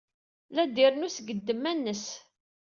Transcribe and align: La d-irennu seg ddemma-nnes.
La 0.55 0.63
d-irennu 0.65 1.07
seg 1.11 1.27
ddemma-nnes. 1.37 2.03